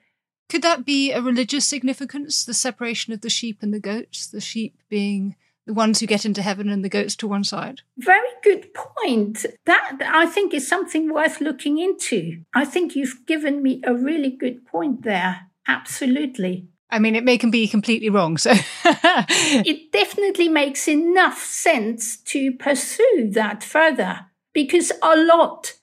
[0.49, 4.41] Could that be a religious significance, the separation of the sheep and the goats, the
[4.41, 5.37] sheep being
[5.67, 7.83] the ones who get into heaven and the goats to one side?
[7.99, 9.47] Very good point.
[9.67, 12.43] That I think is something worth looking into.
[12.55, 15.49] I think you've given me a really good point there.
[15.69, 16.69] Absolutely.
[16.91, 18.37] I mean, it may can be completely wrong.
[18.37, 18.53] So
[18.85, 25.75] it definitely makes enough sense to pursue that further because a lot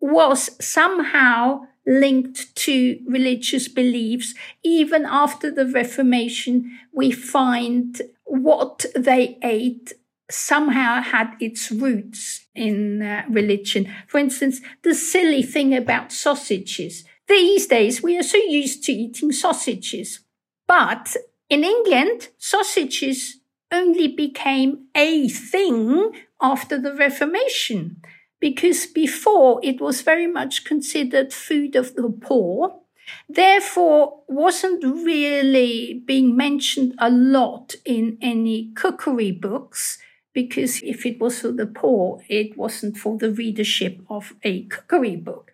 [0.00, 4.34] was somehow linked to religious beliefs.
[4.62, 9.92] Even after the Reformation, we find what they ate
[10.30, 13.92] somehow had its roots in uh, religion.
[14.06, 17.04] For instance, the silly thing about sausages.
[17.28, 20.20] These days, we are so used to eating sausages.
[20.66, 21.16] But
[21.50, 28.02] in England, sausages only became a thing after the Reformation
[28.40, 32.80] because before it was very much considered food of the poor.
[33.28, 39.98] Therefore, wasn't really being mentioned a lot in any cookery books
[40.32, 45.16] because if it was for the poor, it wasn't for the readership of a cookery
[45.16, 45.52] book.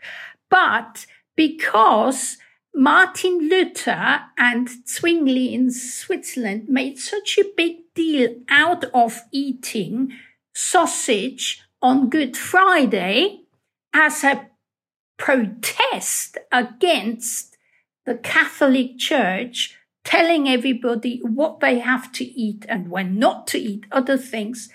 [0.49, 2.39] But because
[2.75, 10.13] Martin Luther and Zwingli in Switzerland made such a big deal out of eating
[10.55, 13.41] sausage on Good Friday
[13.93, 14.50] as a
[15.21, 17.57] protest against
[18.07, 23.85] the Catholic Church telling everybody what they have to eat and when not to eat
[23.93, 24.71] other things,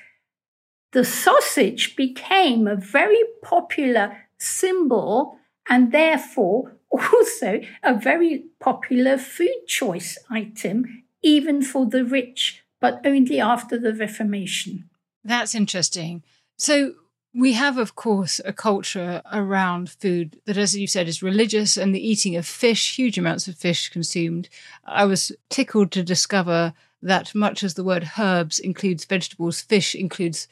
[0.94, 5.38] the sausage became a very popular symbol
[5.68, 13.40] and therefore also a very popular food choice item, even for the rich, but only
[13.40, 14.88] after the Reformation.
[15.24, 16.22] That's interesting.
[16.56, 16.94] So
[17.36, 21.94] we have, of course, a culture around food that, as you said, is religious and
[21.94, 24.48] the eating of fish, huge amounts of fish consumed.
[24.86, 30.48] I was tickled to discover that much as the word herbs includes vegetables, fish includes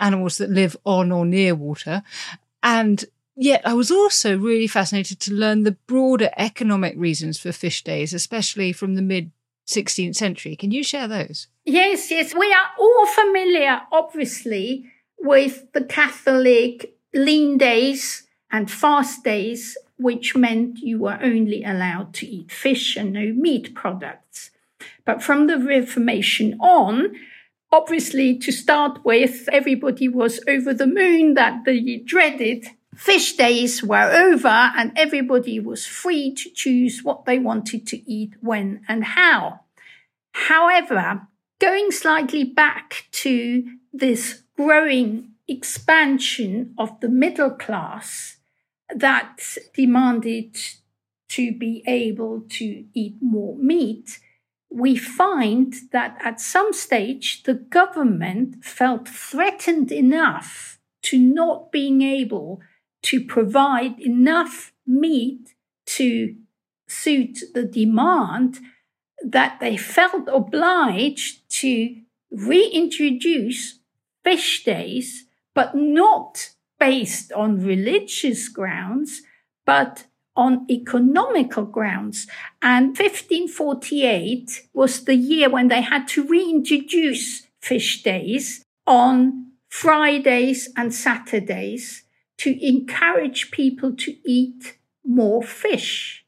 [0.00, 2.02] animals that live on or near water.
[2.62, 3.04] And
[3.36, 8.14] yet I was also really fascinated to learn the broader economic reasons for fish days,
[8.14, 9.32] especially from the mid
[9.68, 10.56] 16th century.
[10.56, 11.48] Can you share those?
[11.66, 12.34] Yes, yes.
[12.34, 14.90] We are all familiar, obviously,
[15.22, 22.26] with the Catholic lean days and fast days, which meant you were only allowed to
[22.26, 24.50] eat fish and no meat products.
[25.04, 27.14] But from the Reformation on,
[27.70, 34.10] obviously to start with, everybody was over the moon that the dreaded fish days were
[34.12, 39.60] over and everybody was free to choose what they wanted to eat, when and how.
[40.32, 41.26] However,
[41.58, 48.36] going slightly back to this growing expansion of the middle class
[48.94, 49.40] that
[49.74, 50.56] demanded
[51.28, 54.18] to be able to eat more meat,
[54.70, 62.60] we find that at some stage the government felt threatened enough to not being able
[63.02, 65.54] to provide enough meat
[65.86, 66.36] to
[66.86, 68.60] suit the demand
[69.24, 71.96] that they felt obliged to
[72.30, 73.78] reintroduce
[74.24, 79.22] fish days, but not based on religious grounds,
[79.64, 82.26] but on economical grounds.
[82.60, 90.92] And 1548 was the year when they had to reintroduce fish days on Fridays and
[90.92, 92.04] Saturdays
[92.38, 96.24] to encourage people to eat more fish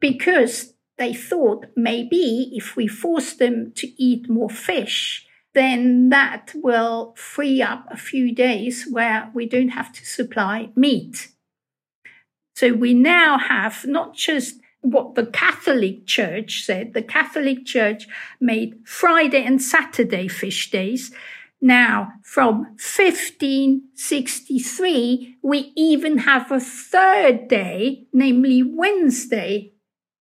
[0.00, 7.14] because they thought maybe if we force them to eat more fish, then that will
[7.16, 11.32] free up a few days where we don't have to supply meat.
[12.54, 16.94] So we now have not just what the Catholic Church said.
[16.94, 18.08] The Catholic Church
[18.40, 21.12] made Friday and Saturday fish days.
[21.60, 29.72] Now, from 1563, we even have a third day, namely Wednesday,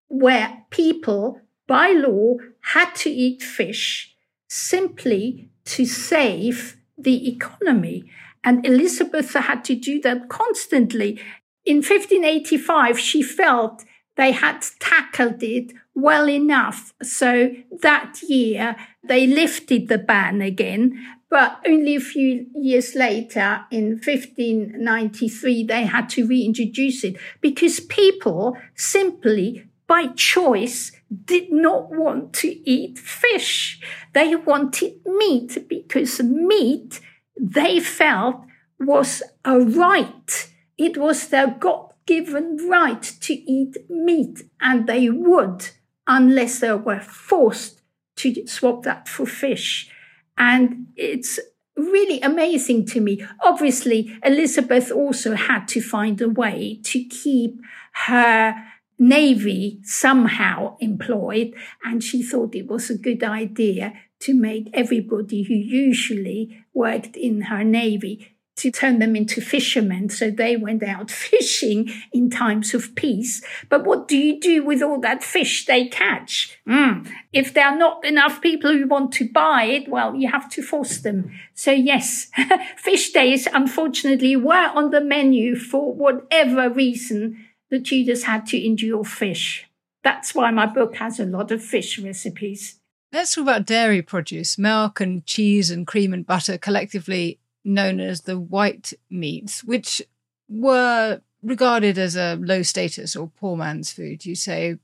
[0.10, 4.14] where people by law had to eat fish
[4.50, 8.10] simply to save the economy.
[8.44, 11.22] And Elizabeth had to do that constantly.
[11.66, 13.86] In 1585, she felt
[14.18, 16.94] they had tackled it well enough.
[17.02, 21.06] So that year, they lifted the ban again.
[21.30, 28.58] But only a few years later, in 1593, they had to reintroduce it because people
[28.74, 30.92] simply by choice
[31.26, 33.82] did not want to eat fish.
[34.14, 37.00] They wanted meat because meat
[37.40, 38.42] they felt
[38.80, 40.50] was a right.
[40.78, 45.70] It was their God given right to eat meat and they would
[46.08, 47.82] unless they were forced
[48.18, 49.90] to swap that for fish.
[50.38, 51.40] And it's
[51.76, 53.26] really amazing to me.
[53.42, 57.62] Obviously, Elizabeth also had to find a way to keep
[57.94, 58.56] her
[59.00, 65.54] Navy somehow employed, and she thought it was a good idea to make everybody who
[65.54, 70.10] usually worked in her Navy to turn them into fishermen.
[70.10, 73.42] So they went out fishing in times of peace.
[73.70, 76.60] But what do you do with all that fish they catch?
[76.68, 77.10] Mm.
[77.32, 80.62] If there are not enough people who want to buy it, well, you have to
[80.62, 81.32] force them.
[81.54, 82.30] So yes,
[82.78, 89.04] fish days, unfortunately, were on the menu for whatever reason the Tudors had to endure
[89.04, 89.68] fish.
[90.04, 92.80] That's why my book has a lot of fish recipes.
[93.12, 94.58] Let's talk about dairy produce.
[94.58, 100.02] Milk and cheese and cream and butter, collectively known as the white meats, which
[100.48, 104.78] were regarded as a low status or poor man's food, you say.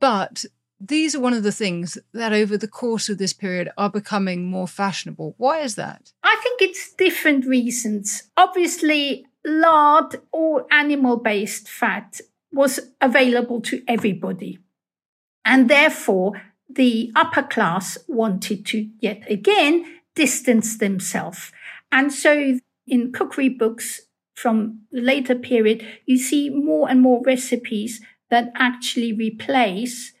[0.00, 0.44] But
[0.80, 4.46] these are one of the things that over the course of this period are becoming
[4.46, 5.34] more fashionable.
[5.38, 6.12] Why is that?
[6.24, 8.24] I think it's different reasons.
[8.36, 12.20] Obviously, lard or animal based fat
[12.52, 14.58] was available to everybody.
[15.44, 19.84] And therefore, the upper class wanted to yet again
[20.14, 21.52] distance themselves.
[21.90, 24.02] And so in cookery books
[24.34, 30.12] from the later period, you see more and more recipes that actually replace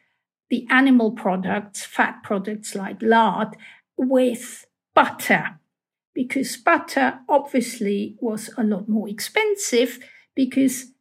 [0.50, 3.56] the animal products, fat products like lard,
[3.96, 5.58] with butter
[6.14, 9.98] because butter obviously was a lot more expensive
[10.34, 10.92] because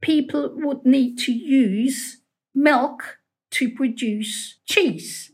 [0.00, 2.20] people would need to use
[2.54, 3.18] milk
[3.50, 5.32] to produce cheese.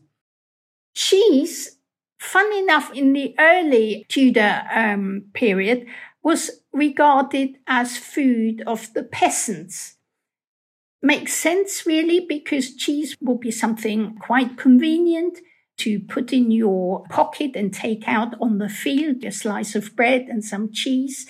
[0.95, 1.77] Cheese,
[2.19, 5.85] fun enough, in the early Tudor um, period,
[6.21, 9.97] was regarded as food of the peasants.
[11.01, 15.39] Makes sense, really, because cheese would be something quite convenient
[15.77, 20.27] to put in your pocket and take out on the field a slice of bread
[20.29, 21.27] and some cheese.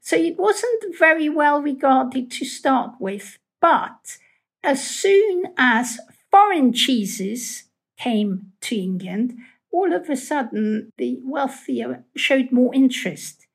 [0.00, 3.38] So it wasn't very well regarded to start with.
[3.60, 4.18] But
[4.62, 5.98] as soon as
[6.30, 7.64] foreign cheeses
[7.98, 9.38] came to England,
[9.72, 13.46] all of a sudden the wealthier showed more interest.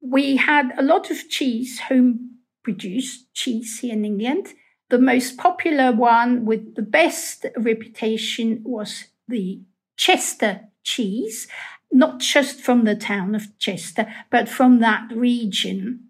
[0.00, 4.54] We had a lot of cheese, home produced cheese here in England.
[4.88, 9.60] The most popular one with the best reputation was the
[9.96, 11.48] Chester cheese,
[11.90, 16.08] not just from the town of Chester, but from that region.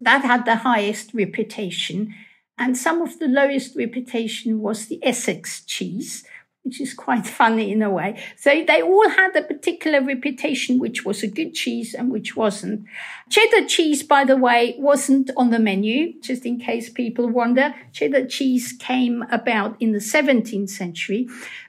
[0.00, 2.14] That had the highest reputation.
[2.56, 6.24] And some of the lowest reputation was the Essex cheese,
[6.62, 8.20] which is quite funny in a way.
[8.36, 12.84] So they all had a particular reputation, which was a good cheese and which wasn't.
[13.30, 17.74] Cheddar cheese, by the way, wasn't on the menu, just in case people wonder.
[17.92, 21.28] Cheddar cheese came about in the 17th century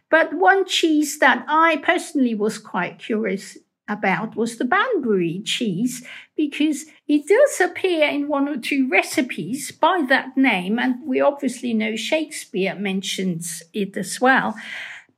[0.09, 3.57] But one cheese that I personally was quite curious
[3.87, 6.05] about was the Banbury cheese
[6.35, 11.73] because it does appear in one or two recipes by that name, and we obviously
[11.73, 14.55] know Shakespeare mentions it as well.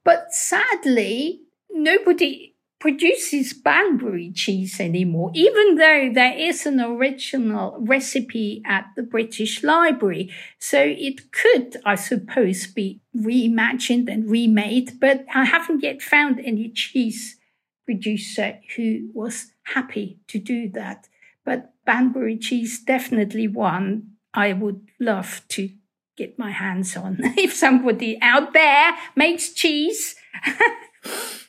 [0.03, 2.50] But sadly, nobody
[2.81, 10.31] produces Banbury cheese anymore, even though there is an original recipe at the British Library.
[10.57, 16.69] So it could, I suppose, be reimagined and remade, but I haven't yet found any
[16.69, 17.37] cheese
[17.85, 21.07] producer who was happy to do that.
[21.45, 25.69] But Banbury cheese definitely one I would love to
[26.17, 27.19] get my hands on.
[27.37, 30.15] if somebody out there makes cheese.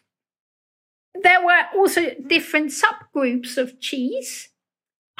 [1.14, 4.48] there were also different subgroups of cheese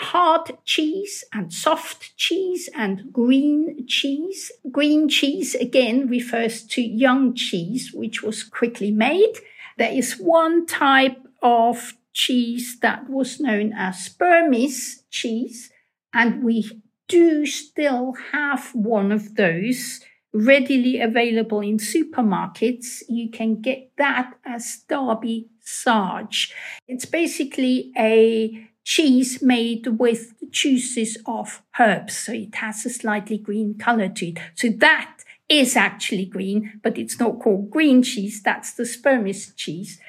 [0.03, 4.51] hard cheese and soft cheese and green cheese.
[4.71, 9.35] Green cheese again refers to young cheese, which was quickly made.
[9.79, 15.71] There is one type of cheese that was known as Spermis cheese,
[16.13, 20.01] and we do still have one of those
[20.35, 23.03] readily available in supermarkets.
[23.09, 26.55] You can get that as Derby Sage.
[26.89, 33.79] It's basically a cheese made with juices of herbs, so it has a slightly green
[33.79, 34.39] color to it.
[34.55, 38.43] So that is actually green, but it's not called green cheese.
[38.43, 40.01] That's the Spermis cheese.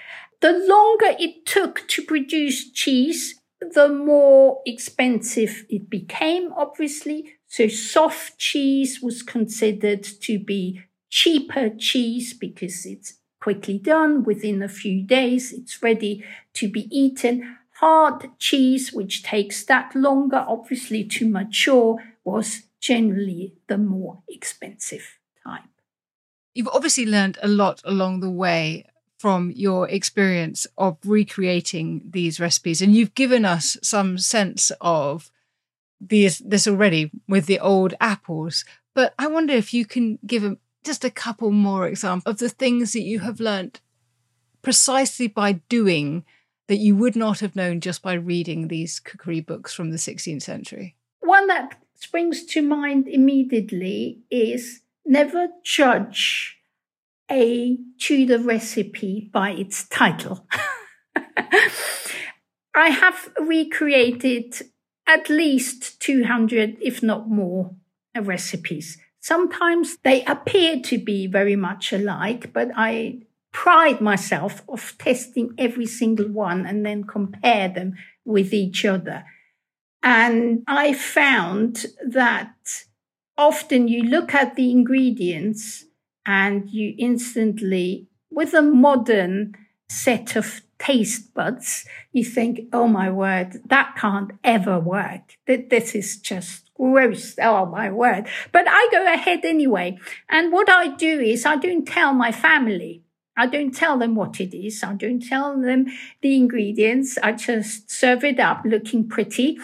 [0.42, 7.36] The longer it took to produce cheese, the more expensive it became, obviously.
[7.48, 13.14] So soft cheese was considered to be cheaper cheese because it's
[13.44, 15.52] quickly done within a few days.
[15.52, 16.24] It's ready
[16.54, 17.58] to be eaten.
[17.82, 25.64] Hard cheese, which takes that longer, obviously to mature, was generally the more expensive type.
[26.54, 28.86] You've obviously learned a lot along the way
[29.20, 35.32] from your experience of recreating these recipes, and you've given us some sense of
[36.00, 38.64] these this already with the old apples.
[38.96, 42.94] But I wonder if you can give just a couple more examples of the things
[42.94, 43.82] that you have learnt
[44.62, 46.26] precisely by doing
[46.68, 50.42] that you would not have known just by reading these cookery books from the 16th
[50.42, 50.96] century.
[51.20, 56.58] One that springs to mind immediately is never judge
[57.30, 60.48] a Tudor recipe by its title.
[62.76, 64.56] I have recreated
[65.06, 67.76] at least 200, if not more,
[68.20, 68.98] recipes.
[69.24, 73.20] Sometimes they appear to be very much alike, but I
[73.54, 77.94] pride myself of testing every single one and then compare them
[78.26, 79.24] with each other.
[80.04, 82.84] And I found that
[83.38, 85.86] often you look at the ingredients
[86.26, 89.56] and you instantly, with a modern
[89.88, 95.38] set of taste buds, you think, oh my word, that can't ever work.
[95.48, 97.36] This is just gross.
[97.42, 98.28] Oh my word.
[98.52, 99.98] But I go ahead anyway.
[100.30, 103.04] And what I do is I don't tell my family.
[103.36, 104.84] I don't tell them what it is.
[104.84, 105.88] I don't tell them
[106.22, 107.18] the ingredients.
[107.24, 109.58] I just serve it up looking pretty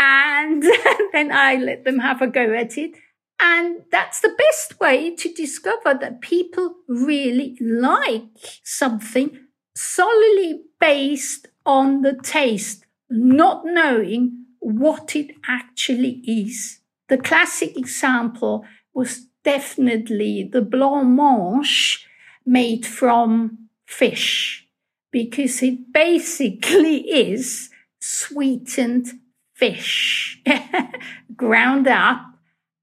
[0.00, 0.62] and
[1.12, 2.96] then I let them have a go at it.
[3.38, 8.22] And that's the best way to discover that people really like
[8.62, 9.36] something
[9.74, 16.78] solely based on the taste, not knowing what it actually is.
[17.08, 22.04] The classic example was definitely the blancmange
[22.46, 24.68] made from fish
[25.10, 29.08] because it basically is sweetened
[29.54, 30.40] fish
[31.36, 32.22] ground up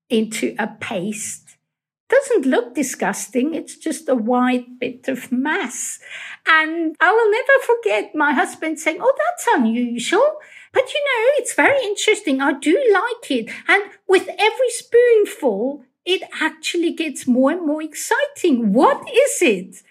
[0.10, 1.58] into a paste.
[2.10, 3.54] Doesn't look disgusting.
[3.54, 6.00] It's just a white bit of mass.
[6.48, 10.40] And I will never forget my husband saying, Oh, that's unusual.
[10.74, 12.42] But you know, it's very interesting.
[12.42, 13.50] I do like it.
[13.68, 18.74] And with every spoonful, it actually gets more and more exciting.
[18.74, 19.84] What is it?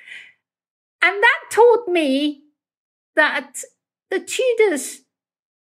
[1.03, 2.43] And that taught me
[3.15, 3.63] that
[4.11, 5.03] the Tudors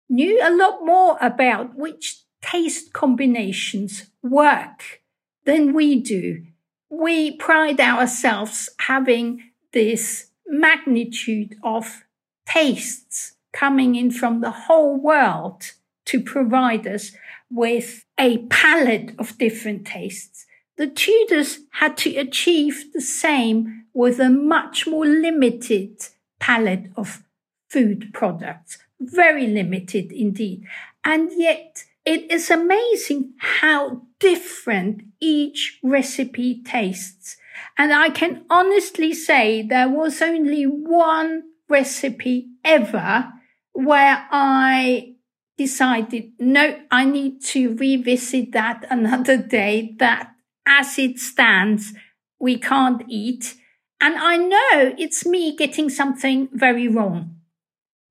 [0.09, 5.03] knew a lot more about which taste combinations work
[5.45, 6.45] than we do.
[6.91, 9.43] We pride ourselves having
[9.73, 12.05] this magnitude of
[12.47, 15.73] tastes coming in from the whole world
[16.05, 17.13] to provide us
[17.51, 20.45] with a palette of different tastes.
[20.77, 26.05] The Tudors had to achieve the same with a much more limited
[26.41, 27.23] palette of
[27.71, 28.79] food products.
[29.01, 30.65] Very limited indeed.
[31.05, 37.37] And yet it is amazing how different each recipe tastes.
[37.79, 43.33] And I can honestly say there was only one recipe ever
[43.75, 45.17] where I
[45.59, 50.31] decided, no, I need to revisit that another day, that
[50.67, 51.93] as it stands,
[52.41, 53.57] we can't eat.
[54.01, 57.37] And I know it's me getting something very wrong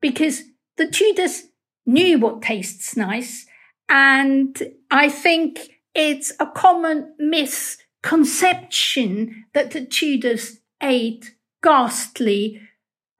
[0.01, 0.43] because
[0.77, 1.43] the Tudors
[1.85, 3.45] knew what tastes nice.
[3.89, 4.57] And
[4.89, 5.59] I think
[5.93, 12.61] it's a common misconception that the Tudors ate ghastly,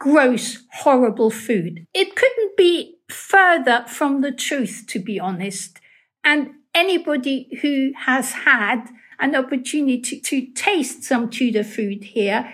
[0.04, 1.88] gross, horrible food.
[1.94, 5.80] It couldn't be further from the truth, to be honest.
[6.26, 12.52] And anybody who has had an opportunity to taste some Tudor food here,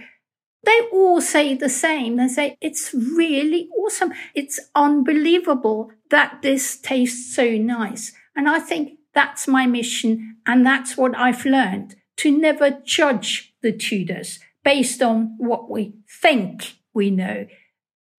[0.64, 2.18] they all say the same.
[2.18, 4.14] They say it's really awesome.
[4.36, 8.14] It's unbelievable that this tastes so nice.
[8.36, 10.38] And I think that's my mission.
[10.46, 16.76] And that's what I've learned to never judge the Tudors based on what we think
[16.94, 17.48] we know.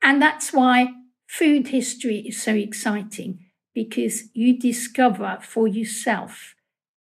[0.03, 0.89] And that's why
[1.27, 6.55] food history is so exciting because you discover for yourself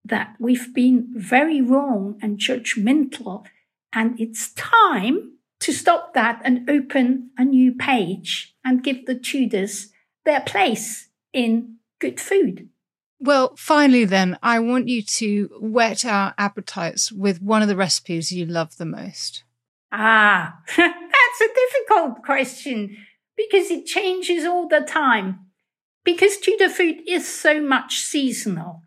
[0.06, 3.45] that we've been very wrong and judgmental.
[3.93, 9.91] And it's time to stop that and open a new page and give the Tudors
[10.26, 12.70] their place in good food.
[13.20, 18.34] Well, finally, then, I want you to whet our appetites with one of the recipes
[18.34, 19.43] you love the most.
[19.93, 20.60] Ah,
[21.39, 22.97] that's a difficult question
[23.36, 25.47] because it changes all the time.
[26.03, 28.81] Because Tudor food is so much seasonal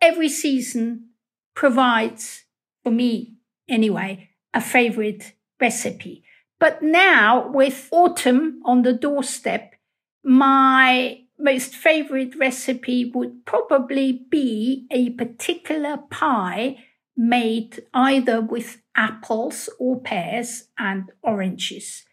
[0.00, 1.08] every season
[1.54, 2.44] provides,
[2.82, 3.36] for me
[3.68, 6.24] anyway, a favorite recipe.
[6.58, 9.74] But now with autumn on the doorstep,
[10.22, 16.78] my most favorite recipe would probably be a particular pie
[17.16, 22.04] made either with apples or pears and oranges.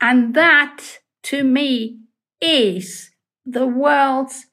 [0.00, 2.00] And that to me
[2.40, 3.10] is
[3.44, 4.46] the world's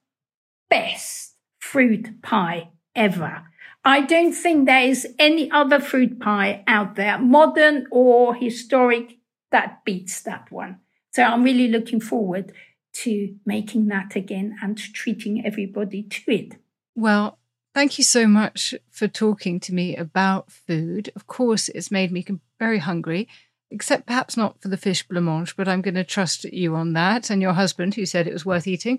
[0.69, 3.43] best fruit pie ever.
[3.85, 9.17] I don't think there is any other fruit pie out there, modern or historic,
[9.51, 10.79] that beats that one.
[11.11, 12.51] So I'm really looking forward
[12.95, 16.55] to making that again and treating everybody to it.
[16.95, 17.37] Well,
[17.77, 21.11] thank you so much for talking to me about food.
[21.15, 22.25] Of course, it's made me
[22.57, 23.27] very hungry,
[23.69, 27.29] except perhaps not for the fish blancmange, but I'm going to trust you on that
[27.29, 28.97] and your husband who said it was worth eating.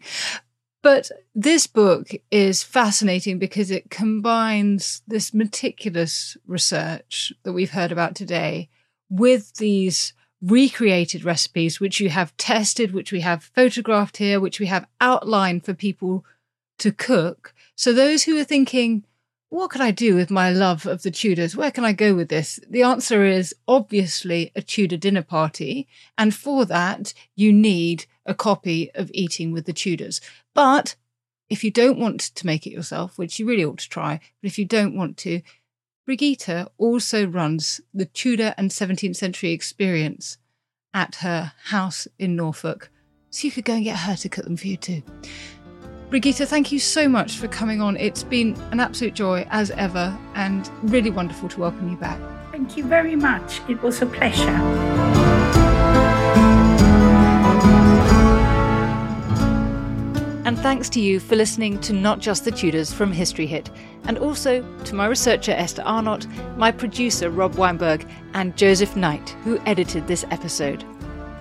[0.80, 8.14] But this book is fascinating because it combines this meticulous research that we've heard about
[8.14, 8.68] today
[9.10, 14.66] with these recreated recipes, which you have tested, which we have photographed here, which we
[14.66, 16.24] have outlined for people
[16.78, 17.54] to cook.
[17.74, 19.04] So those who are thinking,
[19.50, 21.56] what could I do with my love of the Tudors?
[21.56, 22.60] Where can I go with this?
[22.68, 25.88] The answer is obviously a Tudor dinner party.
[26.18, 30.20] And for that, you need a copy of Eating with the Tudors.
[30.54, 30.96] But
[31.48, 34.48] if you don't want to make it yourself, which you really ought to try, but
[34.48, 35.40] if you don't want to,
[36.04, 40.38] Brigitte also runs the Tudor and 17th century experience
[40.92, 42.90] at her house in Norfolk.
[43.30, 45.02] So you could go and get her to cook them for you too.
[46.10, 47.94] Brigitte, thank you so much for coming on.
[47.98, 52.18] It's been an absolute joy as ever and really wonderful to welcome you back.
[52.50, 53.60] Thank you very much.
[53.68, 54.48] It was a pleasure.
[60.46, 63.70] And thanks to you for listening to Not Just the Tudors from History Hit,
[64.04, 69.60] and also to my researcher Esther Arnott, my producer Rob Weinberg, and Joseph Knight, who
[69.66, 70.86] edited this episode.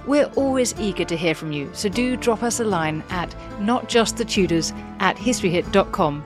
[0.07, 3.29] We're always eager to hear from you, so do drop us a line at
[3.59, 6.23] notjustthetudors at historyhit.com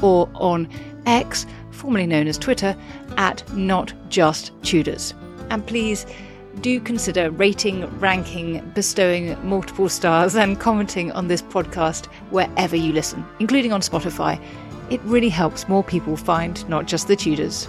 [0.00, 0.68] or on
[1.04, 2.76] X, formerly known as Twitter,
[3.16, 5.14] at notjusttudors.
[5.50, 6.06] And please
[6.60, 13.24] do consider rating, ranking, bestowing multiple stars, and commenting on this podcast wherever you listen,
[13.40, 14.40] including on Spotify.
[14.90, 17.68] It really helps more people find not just the Tudors.